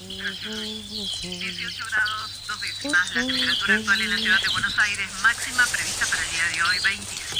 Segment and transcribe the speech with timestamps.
[0.00, 3.14] 18 grados, dos décimas.
[3.16, 6.62] La temperatura actual en la ciudad de Buenos Aires, máxima prevista para el día de
[6.62, 7.36] hoy, 25.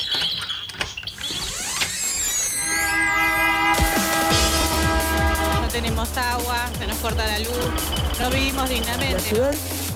[5.63, 7.57] No tenemos agua, se nos corta la luz,
[8.19, 9.35] no vivimos dignamente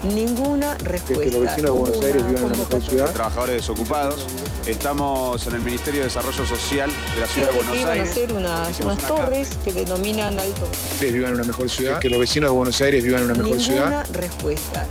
[0.05, 1.25] ninguna respuesta.
[1.25, 3.13] que los vecinos de Buenos Aires vivan en una mejor ciudad.
[3.13, 4.27] Trabajadores desocupados.
[4.67, 7.87] Estamos en el Ministerio de Desarrollo Social de la ciudad de Buenos Aires.
[7.87, 10.69] Van a hacer unas, unas torres que denominan alto.
[11.01, 11.99] Que vivan en una mejor ciudad.
[11.99, 13.85] Que los vecinos de Buenos Aires vivan en una mejor ciudad.
[13.85, 14.87] Ninguna respuesta.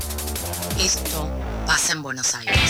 [0.79, 1.29] Esto
[1.65, 2.60] pasa en Buenos Aires.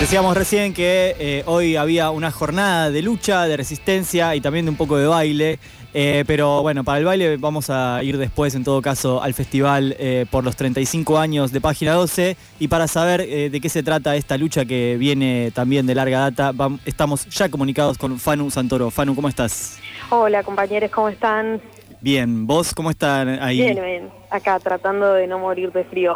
[0.00, 4.70] Decíamos recién que eh, hoy había una jornada de lucha, de resistencia y también de
[4.70, 5.58] un poco de baile.
[5.92, 9.96] Eh, pero bueno, para el baile vamos a ir después, en todo caso, al festival
[9.98, 12.36] eh, por los 35 años de Página 12.
[12.60, 16.52] Y para saber de qué se trata esta lucha que viene también de larga data,
[16.86, 18.92] estamos ya comunicados con Fanu Santoro.
[18.92, 19.80] Fanu, ¿cómo estás?
[20.10, 21.60] Hola compañeros, ¿cómo están?
[22.00, 23.60] Bien, ¿vos cómo están ahí?
[23.60, 26.14] Bien, bien, acá tratando de no morir de frío.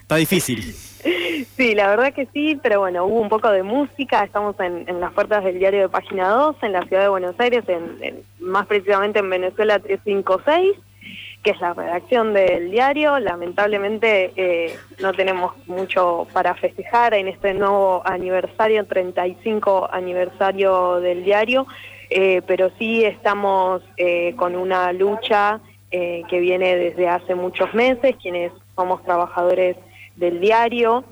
[0.00, 0.74] Está difícil.
[1.44, 5.12] Sí, la verdad que sí, pero bueno, hubo un poco de música, estamos en, las
[5.12, 9.20] puertas del diario de Página 2, en la ciudad de Buenos Aires, en, más precisamente
[9.20, 10.76] en Venezuela 356,
[11.42, 13.18] que es la redacción del diario.
[13.18, 21.66] Lamentablemente eh, no tenemos mucho para festejar en este nuevo aniversario, 35 aniversario del diario,
[22.10, 25.60] eh, pero sí estamos eh, con una lucha
[25.90, 29.76] que viene desde hace muchos meses, quienes somos trabajadores
[30.14, 31.04] del diario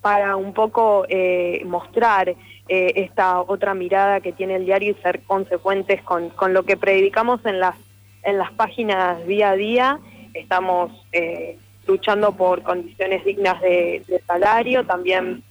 [0.00, 2.36] para un poco eh, mostrar eh,
[2.68, 7.60] esta otra mirada que tiene el diario y ser consecuentes con, lo que predicamos en
[7.60, 7.76] las,
[8.22, 10.00] en las páginas día a día.
[10.32, 15.42] Estamos eh, luchando por condiciones dignas de, salario, también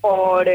[0.00, 0.46] por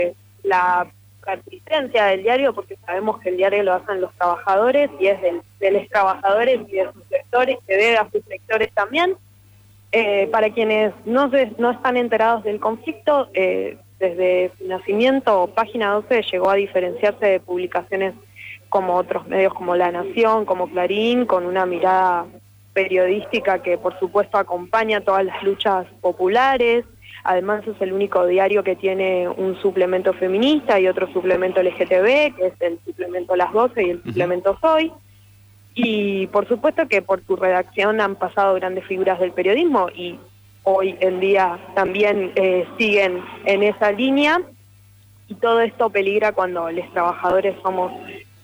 [0.43, 0.87] la
[1.23, 5.41] persistencia del diario, porque sabemos que el diario lo hacen los trabajadores y es del,
[5.59, 9.15] de los trabajadores y de sus sectores, que debe a sus sectores también.
[9.91, 16.21] Eh, para quienes no, no están enterados del conflicto, eh, desde su nacimiento, Página 12
[16.31, 18.13] llegó a diferenciarse de publicaciones
[18.69, 22.27] como otros medios como La Nación, como Clarín, con una mirada
[22.73, 26.85] periodística que por supuesto acompaña todas las luchas populares.
[27.23, 32.47] Además es el único diario que tiene un suplemento feminista y otro suplemento LGTB, que
[32.47, 34.93] es el suplemento Las 12 y el suplemento Soy.
[35.73, 40.19] Y por supuesto que por tu redacción han pasado grandes figuras del periodismo y
[40.63, 44.41] hoy en día también eh, siguen en esa línea
[45.27, 47.91] y todo esto peligra cuando los trabajadores somos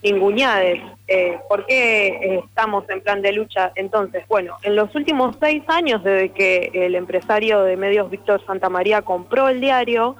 [0.03, 0.81] ninguñades.
[1.07, 3.71] Eh, ¿Por qué estamos en plan de lucha?
[3.75, 9.01] Entonces, bueno, en los últimos seis años, desde que el empresario de medios Víctor Santamaría
[9.01, 10.15] compró el diario,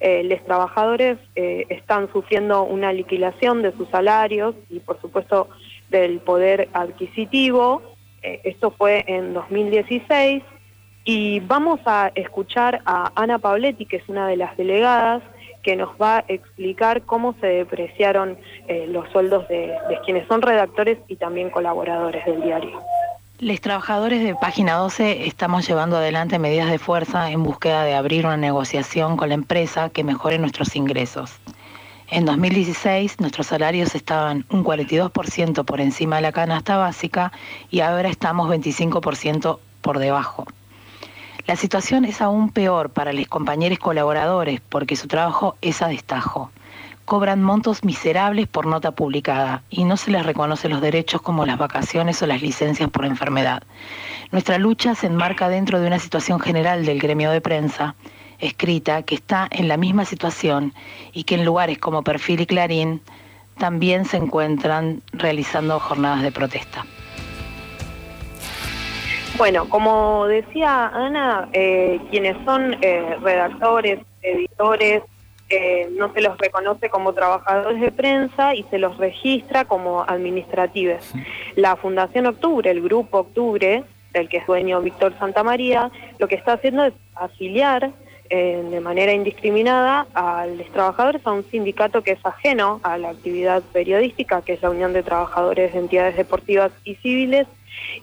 [0.00, 5.48] eh, los trabajadores eh, están sufriendo una liquidación de sus salarios y, por supuesto,
[5.90, 7.82] del poder adquisitivo.
[8.22, 10.42] Eh, esto fue en 2016
[11.04, 15.22] y vamos a escuchar a Ana Pabletti, que es una de las delegadas,
[15.62, 19.74] que nos va a explicar cómo se depreciaron eh, los sueldos de,
[20.04, 22.78] quienes son redactores y también colaboradores del diario.
[23.38, 28.26] Los trabajadores de Página 12 estamos llevando adelante medidas de fuerza en búsqueda de abrir
[28.26, 31.40] una negociación con la empresa que mejore nuestros ingresos.
[32.12, 37.30] En 2016 nuestros salarios estaban un 42% por encima de la canasta básica
[37.70, 40.44] y ahora estamos 25% por debajo.
[41.46, 46.50] La situación es aún peor para los compañeros colaboradores porque su trabajo es a destajo.
[47.04, 51.58] Cobran montos miserables por nota publicada y no se les reconoce los derechos como las
[51.58, 53.62] vacaciones o las licencias por enfermedad.
[54.32, 57.94] Nuestra lucha se enmarca dentro de una situación general del gremio de prensa
[58.40, 60.72] escrita que está en la misma situación
[61.12, 63.00] y que en lugares como Perfil y Clarín
[63.58, 66.84] también se encuentran realizando jornadas de protesta.
[69.36, 75.02] Bueno, como decía Ana, eh, quienes son eh, redactores, editores,
[75.48, 81.12] eh, no se los reconoce como trabajadores de prensa y se los registra como administrativos.
[81.56, 83.82] La Fundación Octubre, el Grupo Octubre,
[84.12, 87.92] del que es dueño Víctor Santamaría, lo que está haciendo es afiliar
[88.30, 93.62] de manera indiscriminada a los trabajadores a un sindicato que es ajeno a la actividad
[93.72, 97.48] periodística, que es la Unión de Trabajadores de Entidades Deportivas y Civiles,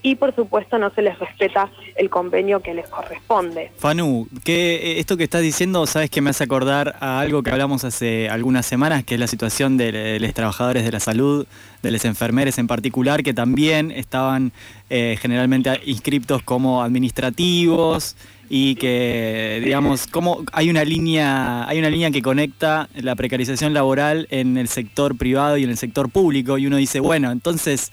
[0.02, 3.72] y por supuesto no se les respeta el convenio que les corresponde.
[3.78, 7.52] Fanu, que eh, esto que estás diciendo, sabes que me hace acordar a algo que
[7.52, 11.46] hablamos hace algunas semanas, que es la situación de los trabajadores de la salud,
[11.84, 14.52] de los enfermeros en particular, que también estaban
[14.90, 18.16] eh, generalmente inscriptos como administrativos
[18.50, 24.28] y que digamos como hay una línea hay una línea que conecta la precarización laboral
[24.32, 27.92] en el sector privado y en el sector público y uno dice bueno entonces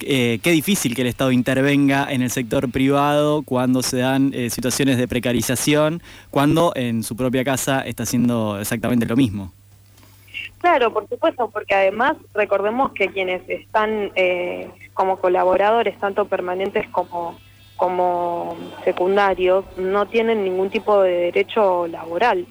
[0.00, 4.50] eh, qué difícil que el Estado intervenga en el sector privado cuando se dan eh,
[4.50, 9.52] situaciones de precarización cuando en su propia casa está haciendo exactamente lo mismo
[10.58, 17.38] Claro, por supuesto, porque además recordemos que quienes están eh, como colaboradores, tanto permanentes como
[17.76, 22.46] como secundarios no tienen ningún tipo de derecho laboral.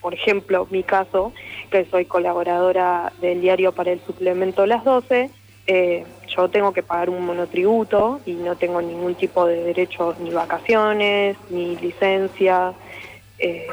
[0.00, 1.32] Por ejemplo, mi caso,
[1.70, 5.30] que soy colaboradora del diario para el suplemento Las 12,
[5.66, 6.04] eh,
[6.34, 11.36] yo tengo que pagar un monotributo y no tengo ningún tipo de derecho ni vacaciones,
[11.50, 12.72] ni licencia.
[13.38, 13.66] Eh,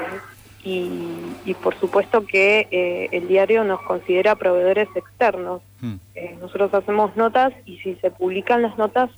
[0.68, 5.62] y, por supuesto que eh, el diario nos considera proveedores externos.
[5.82, 5.96] Mm.
[6.42, 9.12] nosotros hacemos notas y si se publican las notas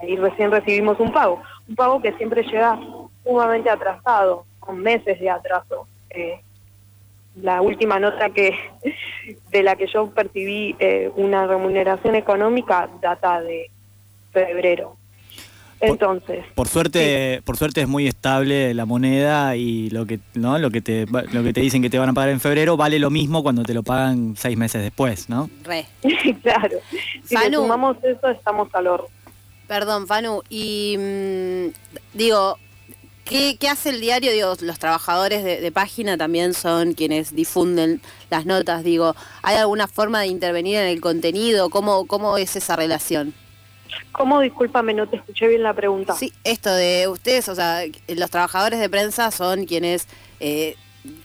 [0.00, 2.78] Ahí recién recibimos un pago, un pago que siempre llega
[3.24, 5.86] sumamente atrasado, con meses de atraso.
[6.10, 6.40] Eh,
[7.42, 8.54] la última nota que
[9.50, 13.70] de la que yo percibí eh, una remuneración económica data de
[14.32, 14.96] febrero.
[15.78, 20.70] Entonces, por, suerte, por suerte es muy estable la moneda y lo que no, lo
[20.70, 23.10] que te lo que te dicen que te van a pagar en febrero vale lo
[23.10, 25.50] mismo cuando te lo pagan seis meses después, ¿no?
[25.64, 25.84] Re.
[26.42, 26.78] claro.
[27.24, 29.08] Si sumamos eso estamos al horno.
[29.66, 32.58] Perdón, Fanu, y mm, digo,
[33.24, 34.32] ¿qué, hace el diario?
[34.32, 38.84] Digo, los trabajadores de, página también son quienes difunden las notas.
[38.84, 41.68] Digo, ¿hay alguna forma de intervenir en el contenido?
[41.70, 43.34] ¿Cómo, cómo es esa relación?
[44.12, 44.40] ¿Cómo?
[44.40, 46.14] Discúlpame, no te escuché bien la pregunta.
[46.14, 50.06] Sí, esto de ustedes, o sea, los trabajadores de prensa son quienes
[50.38, 50.76] eh,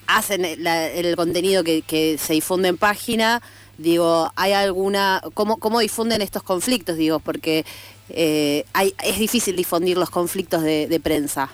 [0.08, 3.42] hacen el contenido que, que se difunde en página.
[3.82, 6.98] Digo, ¿hay alguna, cómo, cómo difunden estos conflictos?
[6.98, 7.66] Digo, porque
[8.10, 8.64] eh,
[9.04, 11.50] es difícil difundir los conflictos de, prensa.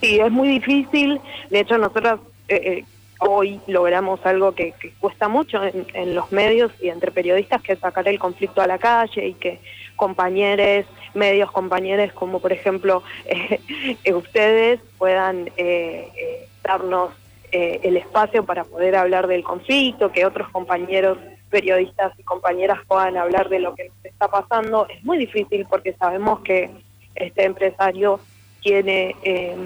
[0.00, 1.20] Sí, es muy difícil.
[1.50, 2.84] De hecho, nosotros eh, eh,
[3.20, 8.06] hoy logramos algo que, cuesta mucho en, los medios y entre periodistas, que es sacar
[8.08, 9.60] el conflicto a la calle y que
[9.96, 13.02] compañeros, medios compañeros como por ejemplo
[14.14, 15.50] ustedes puedan
[16.62, 17.12] darnos
[17.50, 21.16] el espacio para poder hablar del conflicto, que otros compañeros
[21.50, 24.86] periodistas y compañeras puedan hablar de lo que nos está pasando.
[24.88, 26.70] Es muy difícil porque sabemos que
[27.14, 28.20] este empresario
[28.60, 29.56] tiene eh,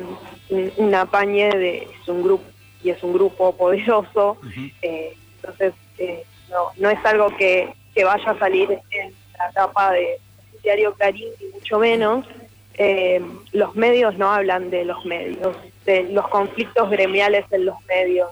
[0.76, 2.44] un, apañe de es un grupo
[2.82, 4.38] y es un grupo poderoso,
[4.82, 9.92] eh, entonces eh, no, no es algo que, que, vaya a salir en la etapa
[9.92, 10.18] de
[10.62, 12.26] diario Clarín ni mucho menos.
[12.74, 13.20] Eh,
[13.52, 18.30] los medios no hablan de los medios, de los conflictos gremiales en los medios.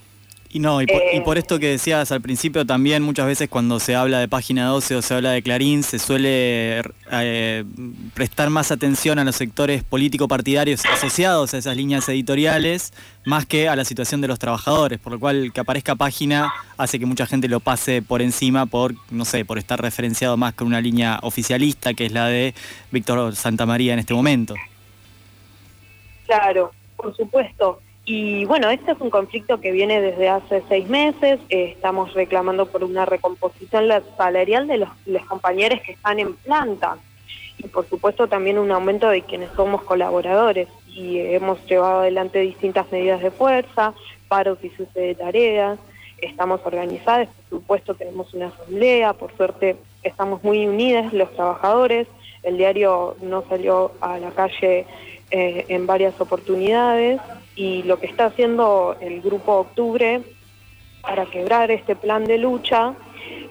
[0.51, 1.41] Y no, y por, eh.
[1.41, 5.03] esto que decías al principio también, muchas veces cuando se habla de página 12 o
[5.03, 6.81] se habla de Clarín, se suele
[7.13, 7.65] eh,
[8.15, 12.95] prestar más atención a los sectores político-partidarios asociados a esas líneas editoriales,
[13.27, 16.99] más que a la situación de los trabajadores, por lo cual que aparezca página hace
[16.99, 20.67] que mucha gente lo pase por encima por, no sé, por estar referenciado más con
[20.67, 22.55] una línea oficialista, que es la de
[22.91, 24.55] Víctor Santamaría en este momento.
[26.25, 27.81] Claro, por supuesto.
[28.11, 31.39] Y bueno, este es un conflicto que viene desde hace seis meses.
[31.51, 34.89] Eh, estamos reclamando por una recomposición salarial de los,
[35.29, 36.97] compañeros que están en planta.
[37.59, 40.69] Y por supuesto también un aumento de quienes somos colaboradores.
[40.87, 43.93] Y hemos llevado adelante distintas medidas de fuerza,
[44.27, 45.79] paros y sucede de tareas.
[46.17, 52.09] Estamos organizadas, por supuesto tenemos una asamblea, por suerte estamos muy unidas los trabajadores.
[52.43, 54.87] El diario no salió a la calle
[55.31, 57.21] eh, en varias oportunidades
[57.59, 60.23] y lo que está haciendo el Grupo Octubre
[61.03, 62.95] para quebrar este plan de lucha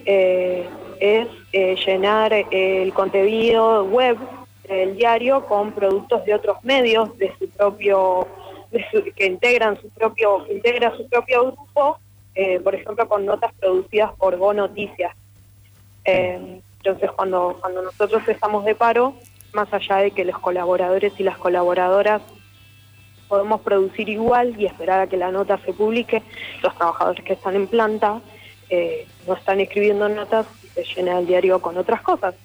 [0.05, 0.65] eh,
[1.01, 4.17] es eh, llenar el contenido web
[4.63, 8.25] del diario con productos de otros medios de su propio
[9.15, 11.99] que integran su propio integra su propio grupo
[12.33, 15.13] eh, por ejemplo con notas producidas por Go Noticias.
[16.05, 19.15] Entonces cuando cuando nosotros estamos de paro
[19.51, 22.21] más allá de que los colaboradores y las colaboradoras
[23.27, 26.23] podemos producir igual y esperar a que la nota se publique.
[26.61, 28.21] Los trabajadores que están en planta
[28.69, 32.35] eh, no están escribiendo notas y se llena el diario con otras cosas.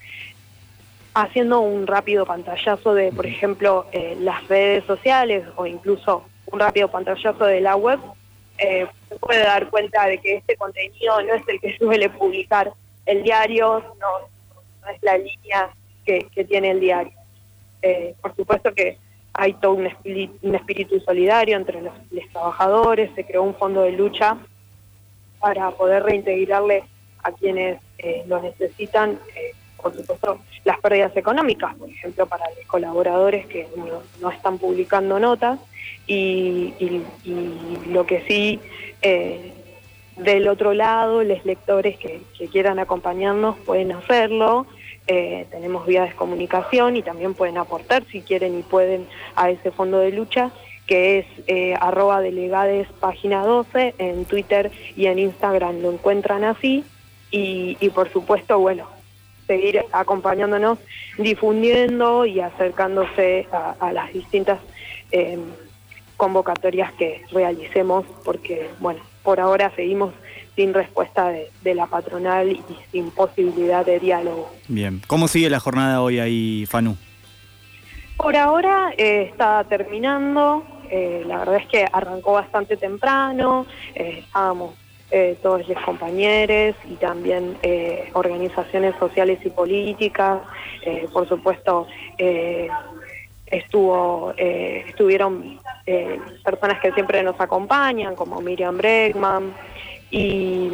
[1.14, 6.88] Haciendo un rápido pantallazo de, por ejemplo, eh, las redes sociales o incluso un rápido
[6.88, 8.00] pantallazo de la web,
[8.58, 12.72] eh, se puede dar cuenta de que este contenido no es el que suele publicar
[13.06, 14.28] el diario, no,
[14.82, 15.70] no es la línea
[16.04, 17.12] que, que tiene el diario.
[17.82, 18.96] Eh, por supuesto que
[19.34, 21.94] hay todo un espíritu, solidario entre los,
[22.32, 24.36] trabajadores, se creó un fondo de lucha
[25.40, 26.84] para poder reintegrarle
[27.22, 32.66] a quienes eh, lo necesitan, eh, por supuesto, las pérdidas económicas, por ejemplo, para los
[32.66, 33.66] colaboradores que
[34.20, 35.58] no, están publicando notas
[36.06, 37.02] y,
[37.88, 38.60] lo que sí,
[39.00, 39.52] eh,
[40.16, 44.66] del otro lado, los lectores que quieran acompañarnos pueden hacerlo.
[45.08, 49.72] Eh, tenemos vías de comunicación y también pueden aportar si quieren y pueden a ese
[49.72, 50.52] fondo de lucha
[50.86, 56.84] que es eh, arroba delegades página 12 en Twitter y en Instagram lo encuentran así.
[57.34, 58.86] Y, por supuesto bueno
[59.46, 60.78] seguir acompañándonos
[61.16, 64.60] difundiendo y acercándose a, a las distintas
[65.12, 65.38] eh,
[66.18, 70.12] convocatorias que realicemos porque bueno por ahora seguimos
[70.56, 74.50] sin respuesta de, de la patronal y sin posibilidad de diálogo.
[74.68, 75.00] Bien.
[75.06, 76.96] ¿Cómo sigue la jornada hoy ahí, Fanu?
[78.16, 84.74] Por ahora eh, está terminando, eh, la verdad es que arrancó bastante temprano, eh, estábamos
[85.10, 90.40] eh, todos los compañeros y también eh, organizaciones sociales y políticas,
[90.84, 92.68] eh, por supuesto eh,
[93.46, 99.52] estuvo, eh, estuvieron eh, personas que siempre nos acompañan, como Miriam Bregman,
[100.12, 100.68] y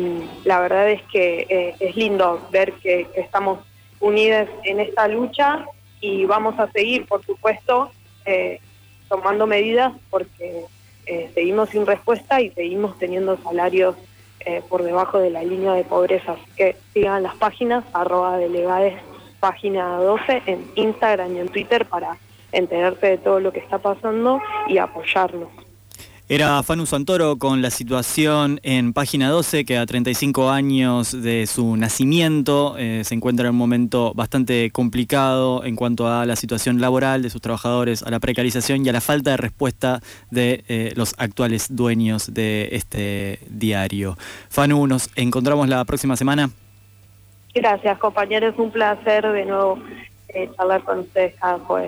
[0.45, 3.61] la verdad es que eh, es lindo ver que, estamos
[4.01, 5.65] unidas en esta lucha
[6.01, 7.91] y vamos a seguir, por supuesto,
[8.27, 8.61] eh,
[9.09, 10.65] tomando medidas porque
[11.07, 13.97] eh, seguimos sin respuesta y seguimos teniendo salarios
[14.71, 16.33] por debajo de la línea de pobreza.
[16.33, 18.95] Así que sigan las páginas, arroba delegades,
[19.41, 22.17] página 12, en Instagram y en Twitter para
[22.53, 25.68] enterarse de todo lo que está pasando y apoyarnos.
[26.31, 31.75] Era Fanu Santoro con la situación en página 12, que a 35 años de su
[31.79, 37.23] nacimiento eh, se encuentra en un momento bastante complicado en cuanto a la situación laboral
[37.23, 41.15] de sus trabajadores, a la precarización y a la falta de respuesta de eh, los
[41.17, 44.19] actuales dueños de este diario.
[44.51, 46.51] Fanu, nos encontramos la próxima semana.
[47.55, 48.55] Gracias, compañeros.
[48.59, 49.79] Un placer de nuevo
[50.29, 51.87] eh, charlar con ustedes cada jueves.